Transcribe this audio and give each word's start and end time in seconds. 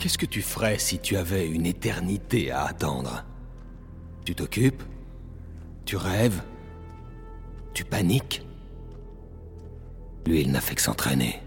Qu'est-ce 0.00 0.16
que 0.16 0.24
tu 0.24 0.40
ferais 0.40 0.78
si 0.78 0.98
tu 0.98 1.18
avais 1.18 1.46
une 1.46 1.66
éternité 1.66 2.50
à 2.50 2.64
attendre? 2.64 3.22
Tu 4.24 4.34
t'occupes? 4.34 4.82
Tu 5.84 5.96
rêves? 5.96 6.42
Tu 7.74 7.84
paniques? 7.84 8.42
Lui, 10.26 10.40
il 10.40 10.52
n'a 10.52 10.62
fait 10.62 10.74
que 10.74 10.80
s'entraîner. 10.80 11.42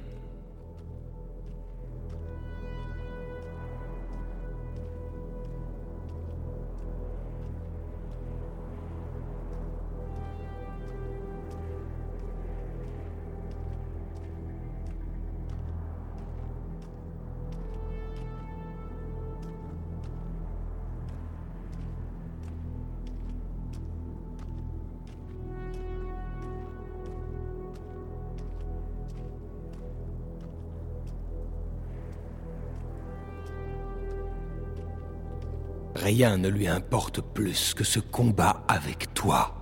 Rien 36.04 36.36
ne 36.38 36.50
lui 36.50 36.68
importe 36.68 37.22
plus 37.22 37.74
que 37.74 37.86
ce 37.86 38.02
combat 38.02 38.66
avec 38.68 39.14
toi. 39.14 39.56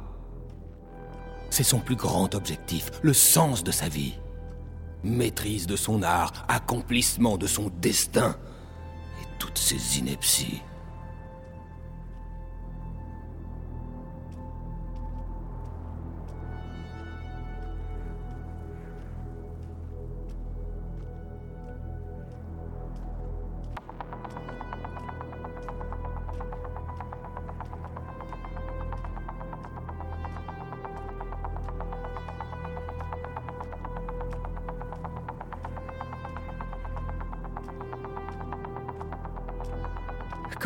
C'est 1.52 1.62
son 1.62 1.80
plus 1.80 1.96
grand 1.96 2.34
objectif, 2.34 2.90
le 3.04 3.14
sens 3.14 3.64
de 3.64 3.70
sa 3.70 3.88
vie. 3.88 4.18
Maîtrise 5.04 5.68
de 5.68 5.76
son 5.76 6.02
art, 6.02 6.32
accomplissement 6.48 7.38
de 7.38 7.46
son 7.46 7.70
destin. 7.80 8.36
Et 9.22 9.26
toutes 9.38 9.60
ces 9.60 10.00
inepties. 10.00 10.64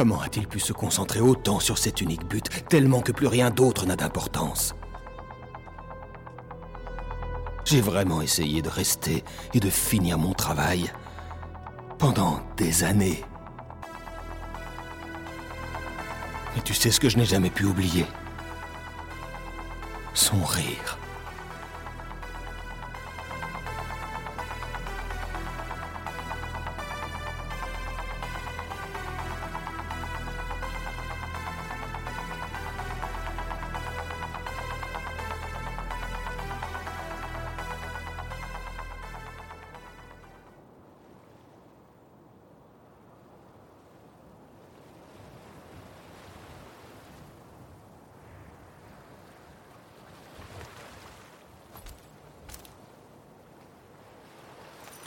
Comment 0.08 0.22
a-t-il 0.22 0.48
pu 0.48 0.60
se 0.60 0.72
concentrer 0.72 1.20
autant 1.20 1.60
sur 1.60 1.80
cet 1.80 2.00
unique 2.00 2.28
but, 2.28 2.68
tellement 2.68 3.02
que 3.02 3.12
plus 3.12 3.26
rien 3.26 3.50
d'autre 3.50 3.88
n'a 3.88 3.96
d'importance? 3.96 4.76
J'ai 7.64 7.82
vraiment 7.82 8.22
essayé 8.22 8.62
de 8.62 8.70
rester 8.70 9.24
et 9.56 9.60
de 9.60 9.70
finir 9.72 10.20
mon 10.20 10.34
travail 10.34 10.92
pendant 11.98 12.40
des 12.56 12.84
années. 12.84 13.26
Mais 16.56 16.62
tu 16.62 16.76
sais 16.76 16.92
ce 16.92 17.00
que 17.00 17.10
je 17.10 17.18
n'ai 17.18 17.26
jamais 17.26 17.50
pu 17.50 17.66
oublier? 17.66 18.06
Son 20.14 20.44
rire. 20.44 21.00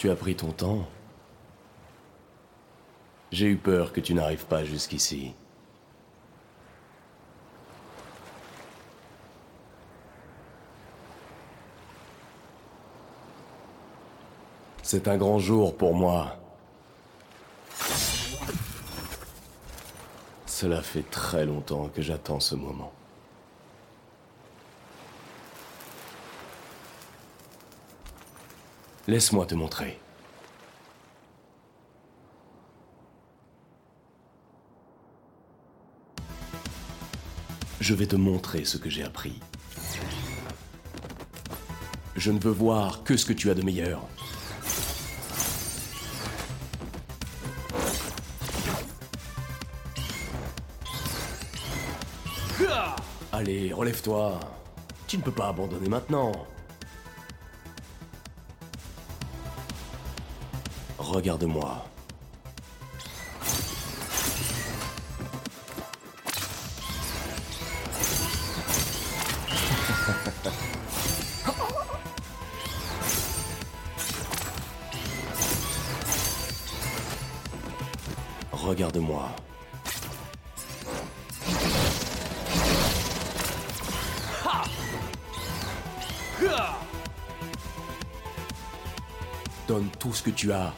Tu 0.08 0.12
as 0.12 0.16
pris 0.16 0.34
ton 0.34 0.52
temps. 0.52 0.88
J'ai 3.30 3.44
eu 3.44 3.58
peur 3.58 3.92
que 3.92 4.00
tu 4.00 4.14
n'arrives 4.14 4.46
pas 4.46 4.64
jusqu'ici. 4.64 5.34
C'est 14.82 15.08
un 15.08 15.18
grand 15.18 15.38
jour 15.38 15.76
pour 15.76 15.92
moi. 15.92 16.38
Cela 20.46 20.80
fait 20.80 21.02
très 21.10 21.44
longtemps 21.44 21.90
que 21.90 22.00
j'attends 22.00 22.40
ce 22.40 22.54
moment. 22.54 22.94
Laisse-moi 29.08 29.46
te 29.46 29.54
montrer. 29.54 29.98
Je 37.80 37.94
vais 37.94 38.04
te 38.04 38.16
montrer 38.16 38.66
ce 38.66 38.76
que 38.76 38.90
j'ai 38.90 39.02
appris. 39.02 39.40
Je 42.16 42.30
ne 42.30 42.38
veux 42.38 42.50
voir 42.50 43.02
que 43.02 43.16
ce 43.16 43.24
que 43.24 43.32
tu 43.32 43.48
as 43.48 43.54
de 43.54 43.62
meilleur. 43.62 44.02
Allez, 53.32 53.72
relève-toi. 53.72 54.38
Tu 55.06 55.16
ne 55.16 55.22
peux 55.22 55.32
pas 55.32 55.48
abandonner 55.48 55.88
maintenant. 55.88 56.46
Regarde-moi. 61.08 61.84
Regarde-moi. 78.52 79.30
Donne 89.66 89.88
tout 89.98 90.12
ce 90.12 90.22
que 90.22 90.30
tu 90.30 90.52
as. 90.52 90.74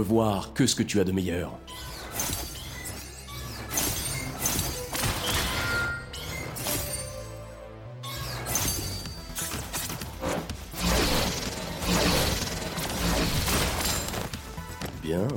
Veux 0.00 0.06
voir 0.06 0.54
que 0.54 0.66
ce 0.66 0.74
que 0.74 0.82
tu 0.82 0.98
as 0.98 1.04
de 1.04 1.12
meilleur. 1.12 1.52
Bien. 15.02 15.28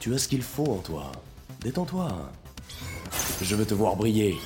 Tu 0.00 0.14
as 0.14 0.16
ce 0.16 0.26
qu'il 0.26 0.40
faut 0.40 0.72
en 0.72 0.78
toi. 0.78 1.12
Détends-toi. 1.60 2.30
Je 3.42 3.54
veux 3.56 3.66
te 3.66 3.74
voir 3.74 3.94
briller. 3.94 4.38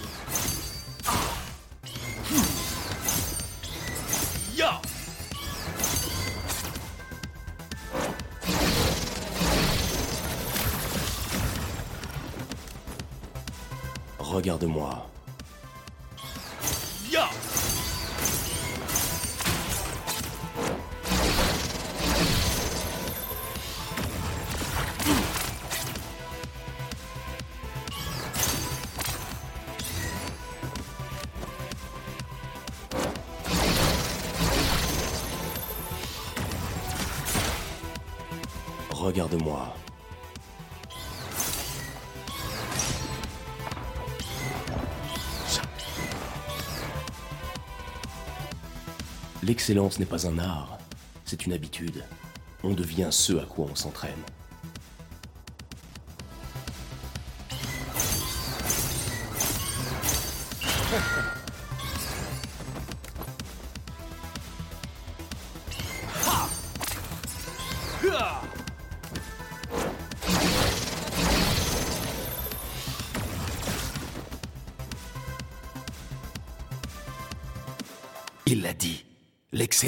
Regarde-moi. 14.53 15.09
Ya 17.11 17.31
Regarde-moi. 38.91 39.82
L'excellence 49.45 49.99
n'est 49.99 50.07
pas 50.07 50.29
un 50.29 50.39
art, 50.39 50.79
c'est 51.25 51.47
une 51.47 51.53
habitude. 51.53 52.05
On 52.63 52.75
devient 52.75 53.09
ce 53.11 53.33
à 53.33 53.45
quoi 53.45 53.67
on 53.69 53.75
s'entraîne. 53.75 54.13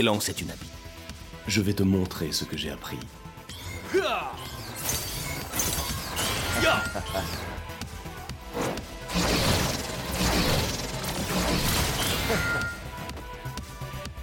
L'excellence 0.04 0.28
est 0.28 0.42
une 0.42 0.50
habitude. 0.50 0.68
Je 1.48 1.62
vais 1.62 1.72
te 1.72 1.82
montrer 1.82 2.30
ce 2.30 2.44
que 2.44 2.58
j'ai 2.58 2.68
appris. 2.68 2.98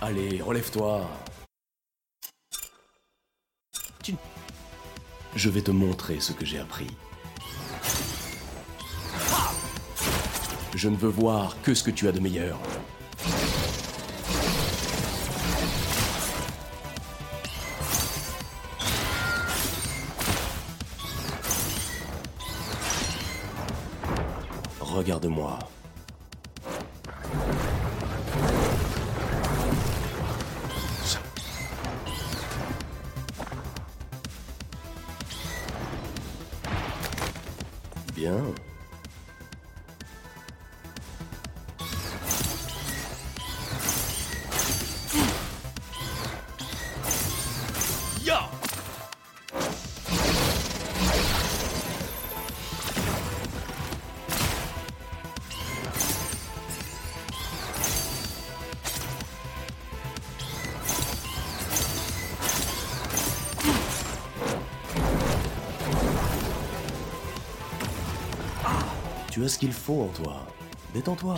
Allez, 0.02 0.40
relève-toi. 0.44 1.10
Tu... 4.04 4.14
Je 5.36 5.50
vais 5.50 5.64
te 5.64 5.72
montrer 5.72 6.20
ce 6.20 6.32
que 6.32 6.46
j'ai 6.46 6.60
appris. 6.60 6.92
Je 10.76 10.90
ne 10.90 10.96
veux 10.96 11.10
voir 11.10 11.60
que 11.64 11.74
ce 11.74 11.84
que 11.84 11.90
tu 11.90 12.08
as 12.08 12.12
de 12.12 12.20
meilleur. 12.20 12.60
Regarde-moi. 25.02 25.58
Tu 69.42 69.46
as 69.46 69.50
ce 69.50 69.58
qu'il 69.58 69.74
faut 69.74 70.04
en 70.04 70.08
toi. 70.10 70.46
Détends-toi. 70.94 71.36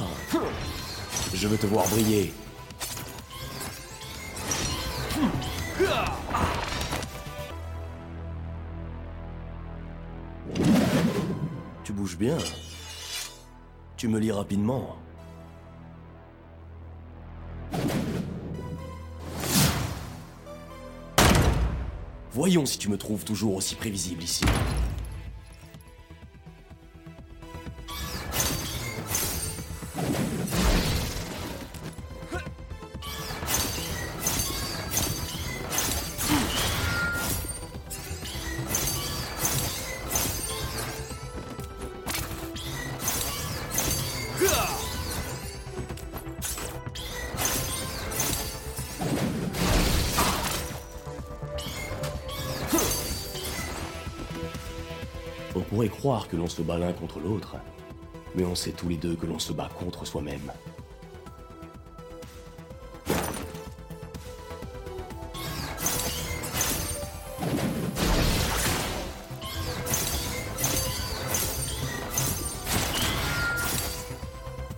Je 1.34 1.48
veux 1.48 1.56
te 1.56 1.66
voir 1.66 1.88
briller. 1.88 2.34
Tu 11.86 11.94
bouges 11.94 12.18
bien. 12.18 12.38
Tu 13.96 14.10
me 14.10 14.20
lis 14.20 14.34
rapidement. 14.34 14.98
Voyons 22.34 22.66
si 22.66 22.78
tu 22.78 22.90
me 22.90 22.98
trouves 22.98 23.24
toujours 23.24 23.56
aussi 23.56 23.76
prévisible 23.76 24.24
ici. 24.24 24.44
On 55.56 55.62
pourrait 55.62 55.90
croire 55.90 56.28
que 56.28 56.36
l'on 56.36 56.48
se 56.48 56.64
bat 56.64 56.78
l'un 56.78 56.94
contre 56.94 57.20
l'autre, 57.20 57.58
mais 58.36 58.44
on 58.44 58.56
sait 58.56 58.72
tous 58.72 58.90
les 58.90 58.98
deux 58.98 59.16
que 59.16 59.28
l'on 59.28 59.38
se 59.38 59.54
bat 59.54 59.70
contre 59.78 60.06
soi-même. 60.06 60.52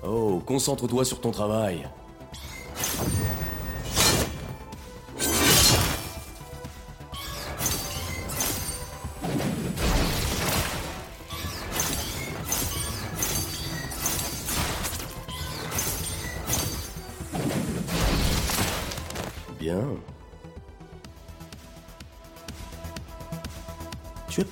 Oh, 0.05 0.41
concentre-toi 0.45 1.05
sur 1.05 1.21
ton 1.21 1.31
travail. 1.31 1.87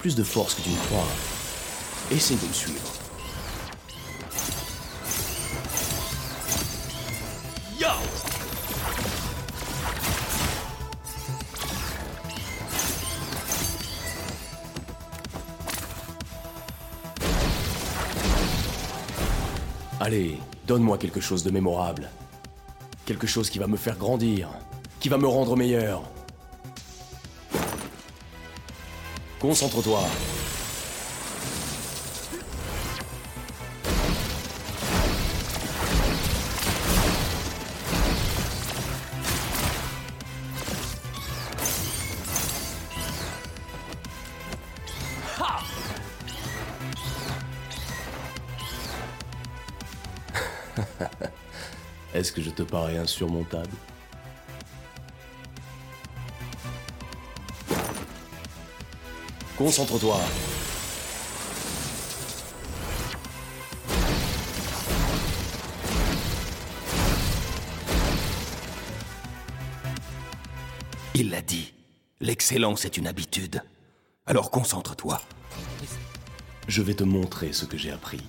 Plus 0.03 0.15
de 0.15 0.23
force 0.23 0.55
que 0.55 0.61
tu 0.61 0.69
ne 0.69 0.75
crois. 0.75 1.07
Essaye 2.11 2.35
de 2.35 2.45
me 2.45 2.51
suivre. 2.51 2.91
Allez, 20.01 20.37
donne-moi 20.67 20.97
quelque 20.97 21.21
chose 21.21 21.45
de 21.45 21.49
mémorable. 21.49 22.09
Quelque 23.05 23.25
chose 23.25 23.49
qui 23.49 23.57
va 23.57 23.67
me 23.67 23.77
faire 23.77 23.95
grandir, 23.95 24.49
qui 24.99 25.07
va 25.07 25.17
me 25.17 25.27
rendre 25.27 25.55
meilleur. 25.55 26.12
Concentre-toi. 29.43 29.99
Est-ce 52.13 52.31
que 52.31 52.41
je 52.41 52.49
te 52.49 52.63
parais 52.63 52.95
insurmontable 52.97 53.67
Concentre-toi. 59.63 60.19
Il 71.15 71.29
l'a 71.29 71.41
dit. 71.41 71.73
L'excellence 72.19 72.83
est 72.83 72.97
une 72.97 73.07
habitude. 73.07 73.63
Alors 74.25 74.51
concentre-toi. 74.51 75.21
Je 76.67 76.81
vais 76.81 76.95
te 76.95 77.05
montrer 77.05 77.53
ce 77.53 77.63
que 77.63 77.77
j'ai 77.77 77.91
appris. 77.91 78.19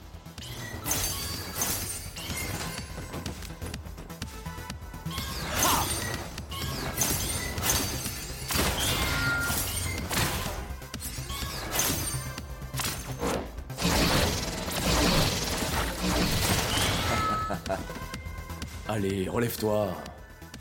Allez, 18.94 19.28
relève-toi. 19.28 19.88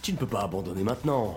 Tu 0.01 0.11
ne 0.11 0.17
peux 0.17 0.25
pas 0.25 0.41
abandonner 0.41 0.83
maintenant. 0.83 1.35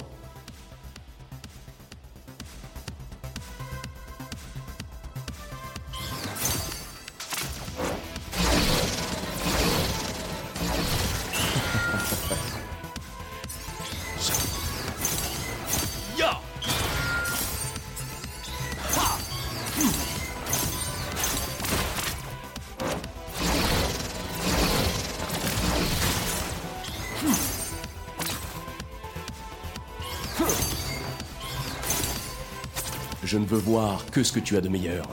Voir 33.65 34.05
que 34.13 34.23
ce 34.23 34.33
que 34.33 34.41
tu 34.41 34.57
as 34.57 34.61
de 34.61 34.69
meilleur. 34.69 35.09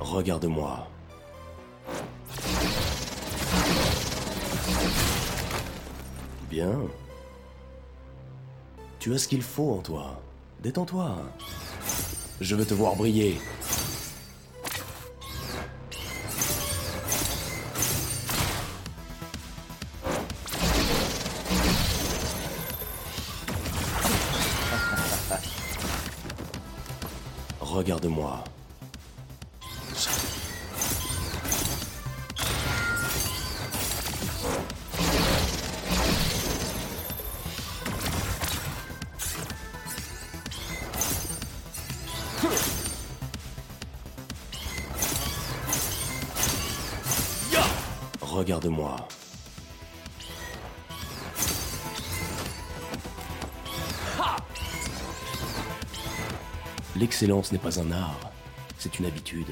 Regarde-moi. 0.00 0.88
Bien. 6.50 6.80
Tu 8.98 9.14
as 9.14 9.18
ce 9.18 9.28
qu'il 9.28 9.42
faut 9.42 9.74
en 9.74 9.82
toi. 9.82 10.20
Détends-toi. 10.60 11.16
Je 12.40 12.56
veux 12.56 12.64
te 12.64 12.72
voir 12.72 12.96
briller. 12.96 13.34
Regarde-moi. 27.60 28.42
Regarde-moi. 48.60 49.08
L'excellence 56.96 57.52
n'est 57.52 57.58
pas 57.58 57.80
un 57.80 57.90
art, 57.90 58.20
c'est 58.76 58.98
une 58.98 59.06
habitude. 59.06 59.46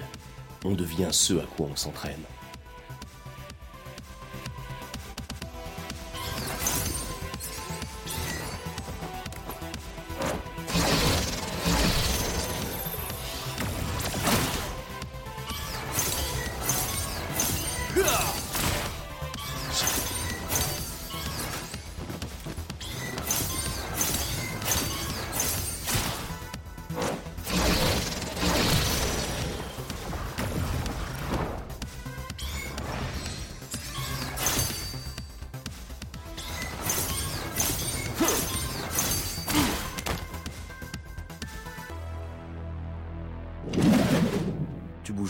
On 0.67 0.73
devient 0.73 1.09
ce 1.11 1.39
à 1.39 1.45
quoi 1.57 1.69
on 1.73 1.77
s'entraîne. 1.77 2.23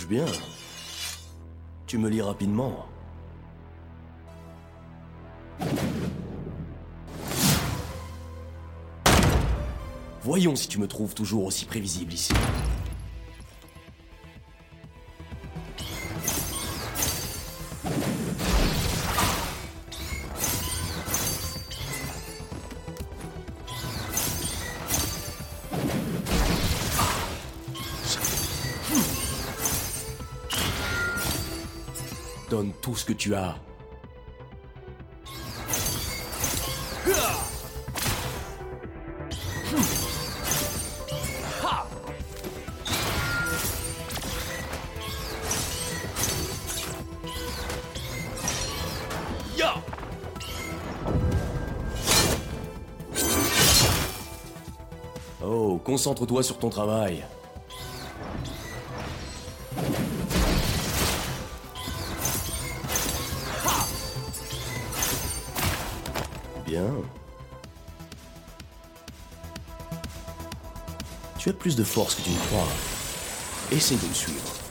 Bien. 0.09 0.25
Tu 1.87 1.99
me 1.99 2.09
lis 2.09 2.23
rapidement. 2.23 2.87
Voyons 10.23 10.57
si 10.57 10.69
tu 10.69 10.79
me 10.79 10.89
trouves 10.89 11.15
toujours 11.15 11.45
aussi 11.45 11.67
prévisible 11.67 12.15
ici. 12.15 12.33
Que 33.09 33.15
tu 33.15 33.35
as. 33.35 33.57
Oh, 55.41 55.81
concentre-toi 55.83 56.43
sur 56.43 56.59
ton 56.59 56.69
travail. 56.69 57.25
Plus 71.53 71.77
de 71.77 71.85
force 71.85 72.15
que 72.15 72.23
tu 72.23 72.31
ne 72.31 72.39
crois. 72.49 72.69
Essaye 73.73 73.97
de 73.99 74.07
me 74.07 74.15
suivre. 74.15 74.68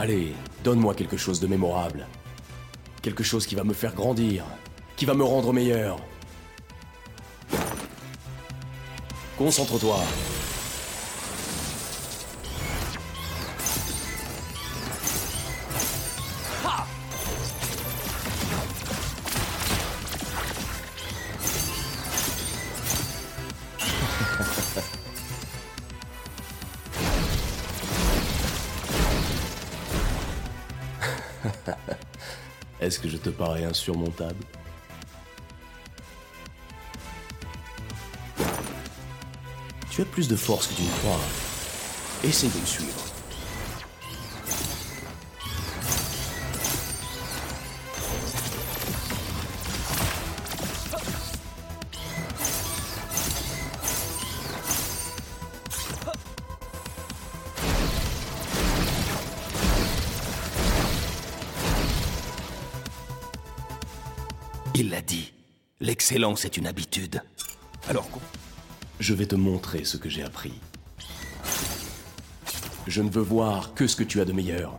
Allez, 0.00 0.32
donne-moi 0.62 0.94
quelque 0.94 1.16
chose 1.16 1.40
de 1.40 1.48
mémorable. 1.48 2.06
Quelque 3.02 3.24
chose 3.24 3.48
qui 3.48 3.56
va 3.56 3.64
me 3.64 3.72
faire 3.72 3.96
grandir, 3.96 4.44
qui 4.96 5.04
va 5.06 5.14
me 5.14 5.24
rendre 5.24 5.52
meilleur. 5.52 5.98
Concentre-toi. 9.36 9.98
Te 33.30 33.36
parais 33.36 33.64
insurmontable 33.64 34.42
Tu 39.90 40.02
as 40.02 40.04
plus 40.04 40.28
de 40.28 40.36
force 40.36 40.68
que 40.68 40.74
tu 40.74 40.82
ne 40.82 40.90
crois. 41.00 41.20
Essaye 42.22 42.50
de 42.50 42.60
me 42.60 42.66
suivre. 42.66 43.17
Il 64.80 64.90
l'a 64.90 65.00
dit. 65.00 65.32
L'excellence 65.80 66.44
est 66.44 66.56
une 66.56 66.68
habitude. 66.68 67.20
Alors. 67.88 68.08
Je 69.00 69.12
vais 69.12 69.26
te 69.26 69.34
montrer 69.34 69.84
ce 69.84 69.96
que 69.96 70.08
j'ai 70.08 70.22
appris. 70.22 70.52
Je 72.86 73.02
ne 73.02 73.10
veux 73.10 73.20
voir 73.20 73.74
que 73.74 73.88
ce 73.88 73.96
que 73.96 74.04
tu 74.04 74.20
as 74.20 74.24
de 74.24 74.30
meilleur. 74.30 74.78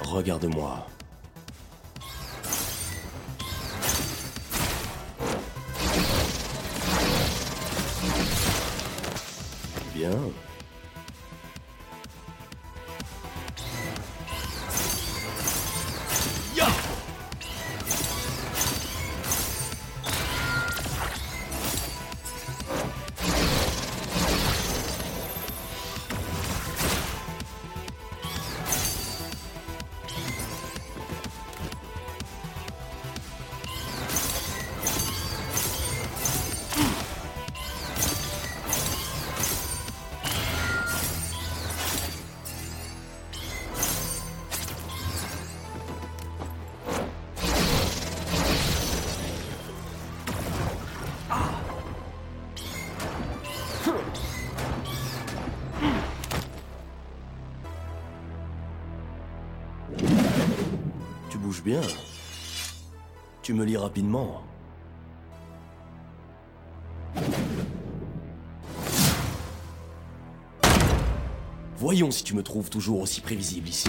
Regarde-moi. 0.00 0.86
Bien. 61.64 61.80
Tu 63.42 63.54
me 63.54 63.64
lis 63.64 63.76
rapidement. 63.76 64.42
Voyons 71.78 72.10
si 72.10 72.22
tu 72.24 72.34
me 72.34 72.42
trouves 72.42 72.70
toujours 72.70 73.00
aussi 73.00 73.20
prévisible 73.20 73.68
ici. 73.68 73.88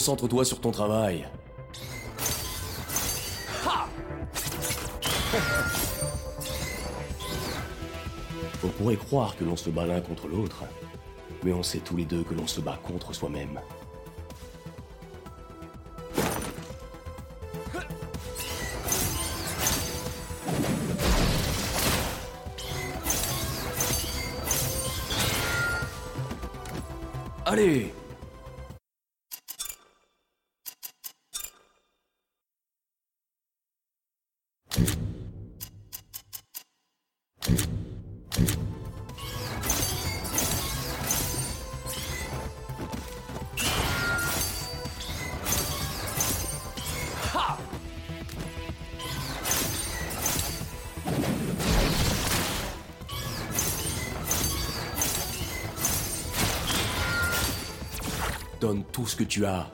Concentre-toi 0.00 0.46
sur 0.46 0.62
ton 0.62 0.70
travail. 0.70 1.28
On 8.64 8.68
pourrait 8.68 8.96
croire 8.96 9.36
que 9.36 9.44
l'on 9.44 9.56
se 9.56 9.68
bat 9.68 9.84
l'un 9.84 10.00
contre 10.00 10.26
l'autre, 10.26 10.64
mais 11.44 11.52
on 11.52 11.62
sait 11.62 11.80
tous 11.80 11.98
les 11.98 12.06
deux 12.06 12.22
que 12.22 12.32
l'on 12.32 12.46
se 12.46 12.62
bat 12.62 12.80
contre 12.82 13.12
soi-même. 13.12 13.60
Allez 27.44 27.92
tu 59.24 59.46
as. 59.46 59.66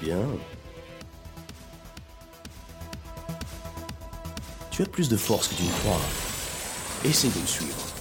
Bien. 0.00 0.18
Tu 4.70 4.82
as 4.82 4.86
plus 4.86 5.08
de 5.08 5.16
force 5.16 5.48
que 5.48 5.54
tu 5.54 5.62
ne 5.62 5.68
crois. 5.70 6.00
Essaye 7.04 7.30
de 7.30 7.38
me 7.38 7.46
suivre. 7.46 7.93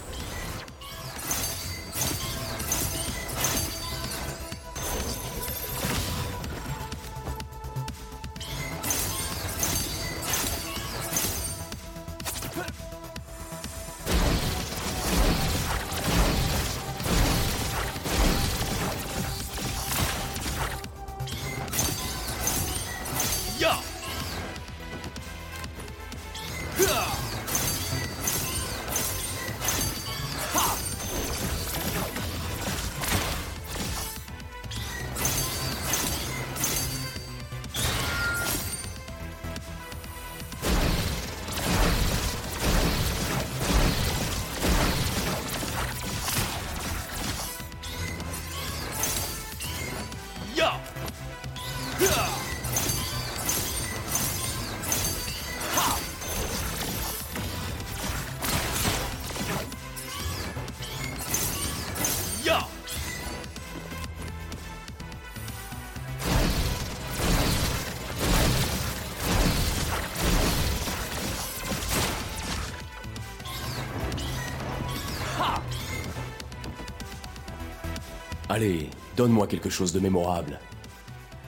Allez, 78.54 78.88
donne-moi 79.18 79.48
quelque 79.48 79.72
chose 79.72 79.92
de 79.94 80.00
mémorable. 80.00 80.60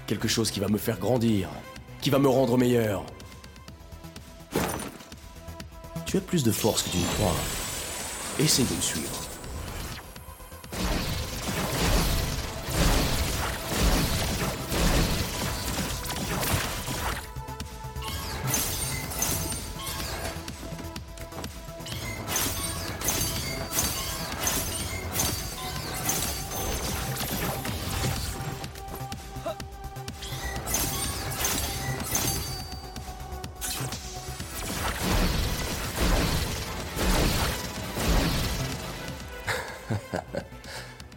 Quelque 0.08 0.28
chose 0.28 0.50
qui 0.50 0.60
va 0.60 0.68
me 0.70 0.80
faire 0.80 0.98
grandir, 0.98 1.50
qui 2.02 2.10
va 2.10 2.18
me 2.18 2.28
rendre 2.28 2.58
meilleur. 2.58 3.06
Tu 6.08 6.18
as 6.18 6.22
plus 6.22 6.44
de 6.44 6.52
force 6.52 6.82
que 6.82 6.90
tu 6.90 6.98
ne 6.98 7.06
crois. 7.14 7.36
Essaye 8.40 8.66
de 8.66 8.74
me 8.74 8.82
suivre. 8.82 9.25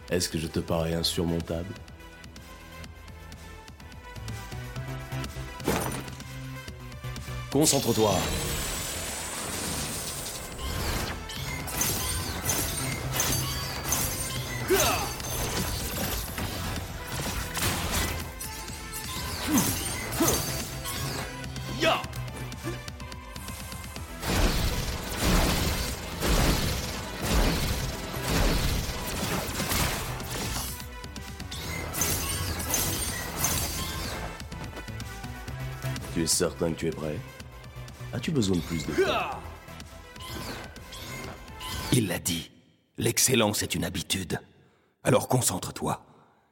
Est-ce 0.09 0.27
que 0.27 0.39
je 0.39 0.47
te 0.47 0.59
parais 0.59 0.93
insurmontable? 0.93 1.73
Concentre-toi. 7.51 8.15
Certain 36.39 36.71
que 36.71 36.79
tu 36.79 36.87
es 36.87 36.91
prêt 36.91 37.19
As-tu 38.13 38.31
besoin 38.31 38.55
de 38.55 38.61
plus 38.61 38.85
de 38.85 38.93
temps 38.93 39.41
Il 41.91 42.07
l'a 42.07 42.19
dit. 42.19 42.49
L'excellence 42.97 43.61
est 43.61 43.75
une 43.75 43.83
habitude. 43.83 44.39
Alors 45.03 45.27
concentre-toi. 45.27 46.01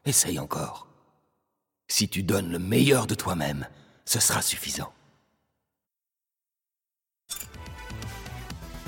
Essaye 0.03 0.39
encore. 0.39 0.87
Si 1.87 2.09
tu 2.09 2.21
donnes 2.21 2.51
le 2.51 2.59
meilleur 2.59 3.07
de 3.07 3.15
toi-même, 3.15 3.65
ce 4.03 4.19
sera 4.19 4.41
suffisant. 4.41 4.91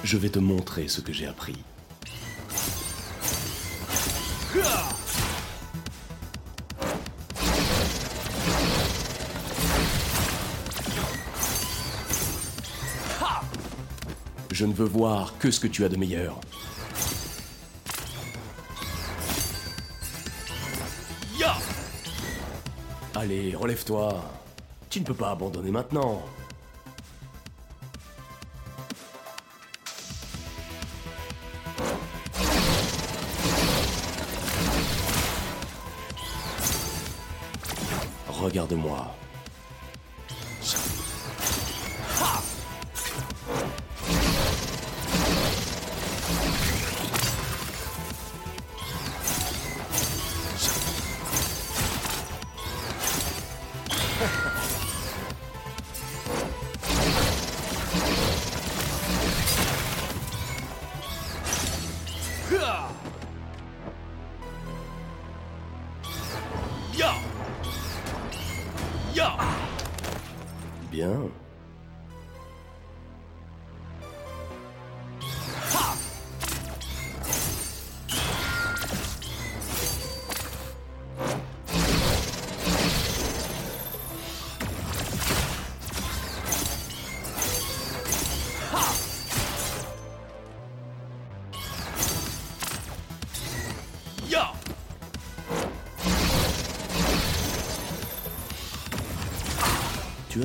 Je 0.04 0.18
vais 0.18 0.30
te 0.30 0.40
montrer 0.40 0.90
ce 0.90 1.00
que 1.00 1.14
j'ai 1.14 1.28
appris. 1.28 1.64
Je 14.52 14.66
ne 14.66 14.74
veux 14.74 14.86
voir 14.86 15.38
que 15.38 15.52
ce 15.52 15.60
que 15.60 15.68
tu 15.68 15.86
as 15.86 15.90
de 15.90 15.98
meilleur. 15.98 16.40
Allez, 23.20 23.54
relève-toi. 23.54 24.24
Tu 24.90 25.02
ne 25.02 25.06
peux 25.06 25.14
pas 25.14 25.32
abandonner 25.32 25.72
maintenant. 25.72 26.22
Regarde-moi. 38.30 39.19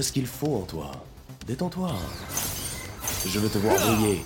Ce 0.04 0.12
qu'il 0.12 0.26
faut 0.26 0.56
en 0.56 0.62
toi. 0.62 0.92
Détends-toi. 1.46 1.92
Je 3.26 3.38
veux 3.38 3.48
te 3.48 3.56
voir 3.56 3.74
briller. 3.76 4.22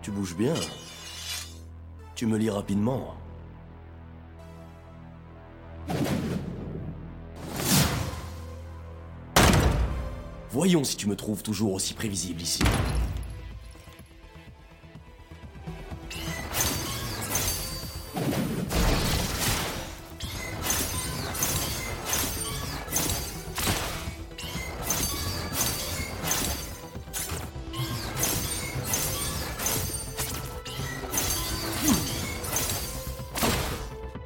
Tu 0.00 0.10
bouges 0.12 0.36
bien. 0.36 0.54
Tu 2.14 2.26
me 2.26 2.38
lis 2.38 2.50
rapidement. 2.50 3.16
Voyons 10.56 10.84
si 10.84 10.96
tu 10.96 11.06
me 11.06 11.14
trouves 11.16 11.42
toujours 11.42 11.74
aussi 11.74 11.92
prévisible 11.92 12.40
ici. 12.40 12.62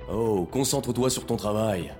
Oh, 0.08 0.46
concentre-toi 0.48 1.10
sur 1.10 1.26
ton 1.26 1.34
travail. 1.34 1.92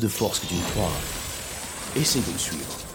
De 0.00 0.08
force 0.08 0.40
que 0.40 0.46
tu 0.46 0.54
ne 0.54 0.62
crois. 0.70 0.90
Essaye 1.94 2.22
de 2.22 2.32
me 2.32 2.38
suivre. 2.38 2.89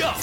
呀 0.00 0.14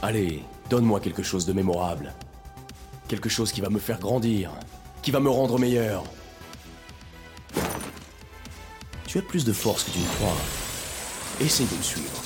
Allez, 0.00 0.44
donne-moi 0.70 1.00
quelque 1.00 1.24
chose 1.24 1.44
de 1.44 1.52
mémorable. 1.52 2.14
Quelque 3.08 3.28
chose 3.28 3.50
qui 3.50 3.60
va 3.60 3.68
me 3.68 3.80
faire 3.80 3.98
grandir, 3.98 4.52
qui 5.02 5.10
va 5.10 5.18
me 5.18 5.28
rendre 5.28 5.58
meilleur. 5.58 6.04
Tu 9.08 9.18
as 9.18 9.22
plus 9.22 9.44
de 9.44 9.52
force 9.52 9.82
que 9.82 9.90
tu 9.90 9.98
ne 9.98 10.06
crois. 10.06 10.36
Essaye 11.40 11.66
de 11.66 11.74
me 11.74 11.82
suivre. 11.82 12.22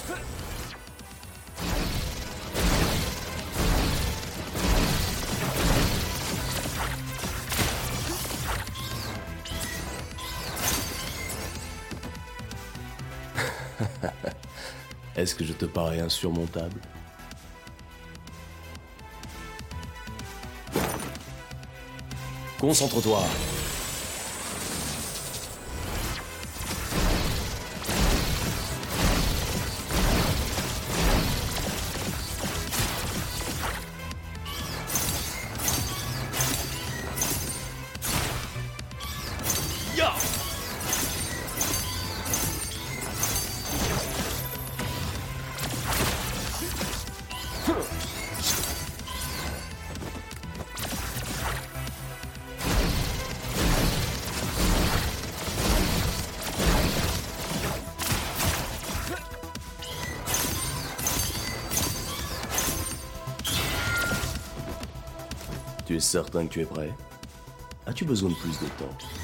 Est-ce 15.16 15.34
que 15.34 15.44
je 15.44 15.54
te 15.54 15.64
parais 15.64 16.00
insurmontable? 16.00 16.78
Concentre-toi. 22.62 23.26
Certain 66.02 66.46
que 66.46 66.52
tu 66.52 66.60
es 66.60 66.66
prêt. 66.66 66.92
As-tu 67.86 68.04
besoin 68.04 68.30
de 68.30 68.34
plus 68.36 68.58
de 68.60 68.66
temps? 68.78 69.21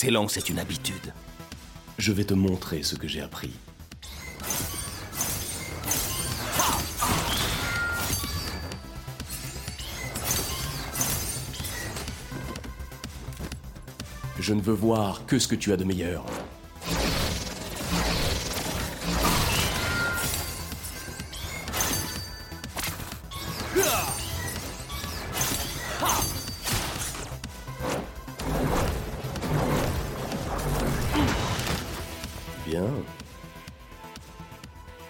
L'excellence 0.00 0.36
est 0.36 0.48
une 0.48 0.60
habitude. 0.60 1.12
Je 1.98 2.12
vais 2.12 2.22
te 2.22 2.32
montrer 2.32 2.84
ce 2.84 2.94
que 2.94 3.08
j'ai 3.08 3.20
appris. 3.20 3.50
Je 14.38 14.54
ne 14.54 14.60
veux 14.60 14.72
voir 14.72 15.26
que 15.26 15.40
ce 15.40 15.48
que 15.48 15.56
tu 15.56 15.72
as 15.72 15.76
de 15.76 15.82
meilleur. 15.82 16.24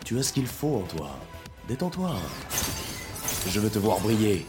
Tu 0.09 0.18
as 0.18 0.23
ce 0.23 0.33
qu'il 0.33 0.47
faut 0.47 0.77
en 0.77 0.97
toi. 0.97 1.11
Détends-toi. 1.68 2.16
Je 3.47 3.61
veux 3.61 3.68
te 3.68 3.79
voir 3.79 4.01
briller. 4.01 4.47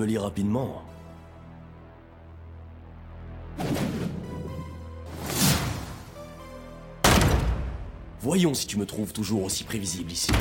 Me 0.00 0.06
lis 0.06 0.16
rapidement. 0.16 0.82
Voyons 8.22 8.54
si 8.54 8.66
tu 8.66 8.78
me 8.78 8.86
trouves 8.86 9.12
toujours 9.12 9.44
aussi 9.44 9.62
prévisible 9.64 10.10
ici. 10.10 10.32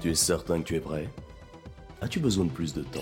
Tu 0.00 0.10
es 0.10 0.14
certain 0.14 0.60
que 0.60 0.64
tu 0.64 0.76
es 0.76 0.80
prêt? 0.80 1.08
As-tu 2.00 2.20
besoin 2.20 2.44
de 2.44 2.50
plus 2.50 2.72
de 2.72 2.82
temps? 2.82 3.00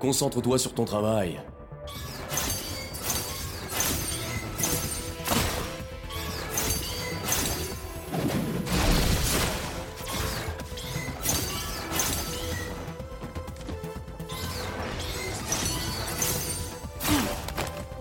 Concentre-toi 0.00 0.58
sur 0.58 0.74
ton 0.74 0.84
travail. 0.84 1.38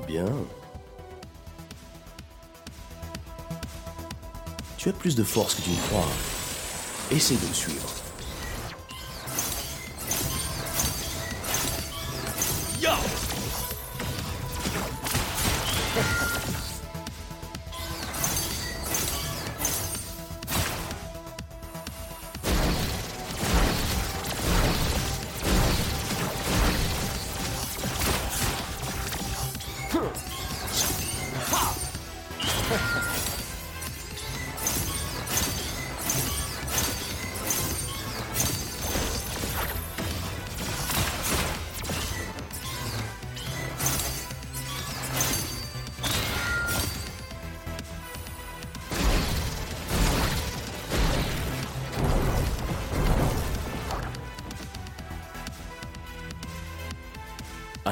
Bien. 0.07 0.25
Tu 4.77 4.89
as 4.89 4.93
plus 4.93 5.15
de 5.15 5.23
force 5.23 5.55
que 5.55 5.61
tu 5.61 5.69
ne 5.69 5.75
crois. 5.89 6.07
Essaye 7.11 7.37
de 7.37 7.47
me 7.47 7.53
suivre. 7.53 8.08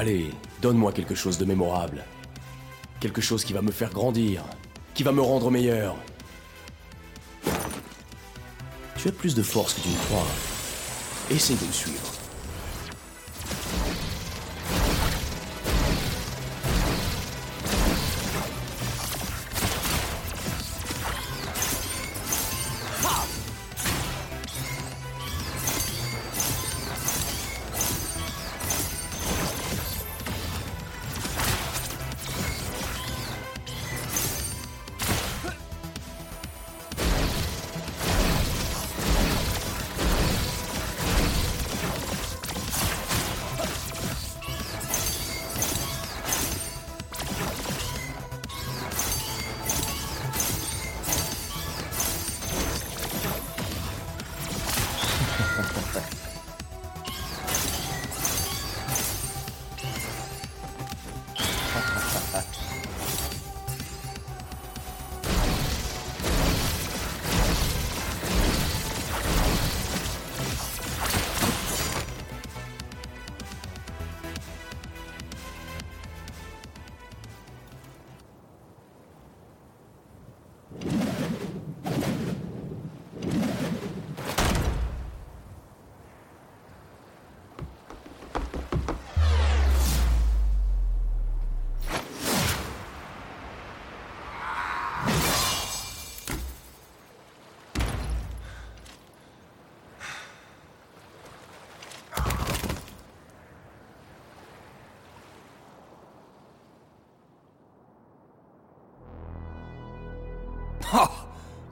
Allez, 0.00 0.30
donne-moi 0.62 0.92
quelque 0.92 1.16
chose 1.16 1.38
de 1.38 1.44
mémorable. 1.44 2.04
Quelque 3.00 3.20
chose 3.20 3.44
qui 3.44 3.52
va 3.52 3.62
me 3.62 3.72
faire 3.72 3.90
grandir, 3.90 4.44
qui 4.94 5.02
va 5.02 5.10
me 5.10 5.20
rendre 5.20 5.50
meilleur. 5.50 5.96
Tu 8.96 9.08
as 9.08 9.10
plus 9.10 9.34
de 9.34 9.42
force 9.42 9.74
que 9.74 9.80
tu 9.80 9.88
ne 9.88 9.96
crois. 10.06 10.26
Essaye 11.32 11.56
de 11.56 11.66
me 11.66 11.72
suivre. 11.72 12.17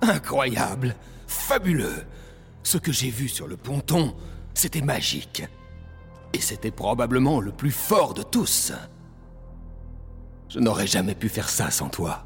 Incroyable 0.08 0.94
Fabuleux 1.26 2.04
Ce 2.62 2.78
que 2.78 2.92
j'ai 2.92 3.10
vu 3.10 3.28
sur 3.28 3.48
le 3.48 3.56
ponton, 3.56 4.14
c'était 4.54 4.82
magique. 4.82 5.42
Et 6.32 6.40
c'était 6.40 6.70
probablement 6.70 7.40
le 7.40 7.52
plus 7.52 7.70
fort 7.70 8.14
de 8.14 8.22
tous. 8.22 8.72
Je 10.48 10.60
n'aurais 10.60 10.86
jamais 10.86 11.14
pu 11.14 11.28
faire 11.28 11.48
ça 11.48 11.70
sans 11.70 11.88
toi. 11.88 12.25